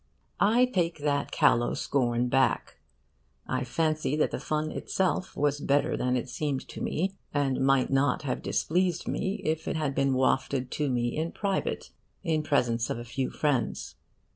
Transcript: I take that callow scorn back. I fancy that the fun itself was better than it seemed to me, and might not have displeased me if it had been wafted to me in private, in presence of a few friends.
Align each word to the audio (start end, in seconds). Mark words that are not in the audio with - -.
I 0.39 0.65
take 0.65 0.97
that 1.01 1.29
callow 1.29 1.75
scorn 1.75 2.27
back. 2.27 2.79
I 3.45 3.63
fancy 3.63 4.15
that 4.15 4.31
the 4.31 4.39
fun 4.39 4.71
itself 4.71 5.37
was 5.37 5.59
better 5.59 5.95
than 5.95 6.17
it 6.17 6.27
seemed 6.27 6.67
to 6.69 6.81
me, 6.81 7.13
and 7.35 7.61
might 7.63 7.91
not 7.91 8.23
have 8.23 8.41
displeased 8.41 9.07
me 9.07 9.43
if 9.43 9.67
it 9.67 9.75
had 9.75 9.93
been 9.93 10.15
wafted 10.15 10.71
to 10.71 10.89
me 10.89 11.15
in 11.15 11.31
private, 11.31 11.91
in 12.23 12.41
presence 12.41 12.89
of 12.89 12.97
a 12.97 13.05
few 13.05 13.29
friends. 13.29 13.93